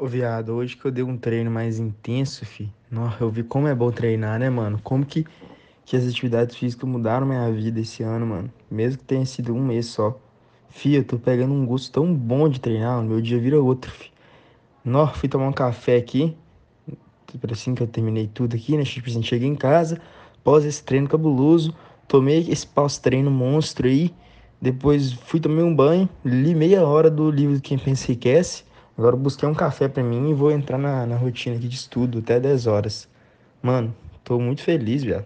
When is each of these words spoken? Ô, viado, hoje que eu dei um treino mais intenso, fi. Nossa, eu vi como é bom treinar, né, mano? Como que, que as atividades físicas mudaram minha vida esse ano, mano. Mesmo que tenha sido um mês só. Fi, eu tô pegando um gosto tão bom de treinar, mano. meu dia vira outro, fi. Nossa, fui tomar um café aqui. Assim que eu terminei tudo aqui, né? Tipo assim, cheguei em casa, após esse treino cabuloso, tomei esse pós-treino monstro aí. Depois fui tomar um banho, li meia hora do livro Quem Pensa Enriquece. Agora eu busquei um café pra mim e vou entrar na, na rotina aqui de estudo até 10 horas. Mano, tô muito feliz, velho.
Ô, 0.00 0.06
viado, 0.06 0.54
hoje 0.54 0.78
que 0.78 0.86
eu 0.86 0.90
dei 0.90 1.04
um 1.04 1.14
treino 1.14 1.50
mais 1.50 1.78
intenso, 1.78 2.46
fi. 2.46 2.72
Nossa, 2.90 3.22
eu 3.22 3.28
vi 3.28 3.42
como 3.42 3.68
é 3.68 3.74
bom 3.74 3.90
treinar, 3.90 4.38
né, 4.40 4.48
mano? 4.48 4.80
Como 4.82 5.04
que, 5.04 5.26
que 5.84 5.94
as 5.94 6.08
atividades 6.08 6.56
físicas 6.56 6.88
mudaram 6.88 7.26
minha 7.26 7.52
vida 7.52 7.80
esse 7.80 8.02
ano, 8.02 8.24
mano. 8.24 8.50
Mesmo 8.70 8.96
que 8.96 9.04
tenha 9.04 9.26
sido 9.26 9.54
um 9.54 9.62
mês 9.62 9.84
só. 9.84 10.18
Fi, 10.70 10.94
eu 10.94 11.04
tô 11.04 11.18
pegando 11.18 11.52
um 11.52 11.66
gosto 11.66 11.92
tão 11.92 12.14
bom 12.14 12.48
de 12.48 12.58
treinar, 12.58 12.96
mano. 12.96 13.10
meu 13.10 13.20
dia 13.20 13.38
vira 13.38 13.60
outro, 13.60 13.90
fi. 13.90 14.10
Nossa, 14.82 15.12
fui 15.12 15.28
tomar 15.28 15.46
um 15.46 15.52
café 15.52 15.98
aqui. 15.98 16.34
Assim 17.52 17.74
que 17.74 17.82
eu 17.82 17.86
terminei 17.86 18.26
tudo 18.26 18.56
aqui, 18.56 18.78
né? 18.78 18.84
Tipo 18.84 19.10
assim, 19.10 19.22
cheguei 19.22 19.48
em 19.48 19.54
casa, 19.54 20.00
após 20.38 20.64
esse 20.64 20.82
treino 20.82 21.08
cabuloso, 21.08 21.74
tomei 22.08 22.46
esse 22.48 22.66
pós-treino 22.66 23.30
monstro 23.30 23.86
aí. 23.86 24.14
Depois 24.62 25.12
fui 25.12 25.40
tomar 25.40 25.62
um 25.62 25.76
banho, 25.76 26.08
li 26.24 26.54
meia 26.54 26.86
hora 26.86 27.10
do 27.10 27.30
livro 27.30 27.60
Quem 27.60 27.76
Pensa 27.76 28.10
Enriquece. 28.10 28.69
Agora 29.00 29.16
eu 29.16 29.18
busquei 29.18 29.48
um 29.48 29.54
café 29.54 29.88
pra 29.88 30.02
mim 30.02 30.28
e 30.28 30.34
vou 30.34 30.50
entrar 30.52 30.76
na, 30.76 31.06
na 31.06 31.16
rotina 31.16 31.56
aqui 31.56 31.66
de 31.66 31.74
estudo 31.74 32.18
até 32.18 32.38
10 32.38 32.66
horas. 32.66 33.08
Mano, 33.62 33.96
tô 34.22 34.38
muito 34.38 34.62
feliz, 34.62 35.02
velho. 35.02 35.24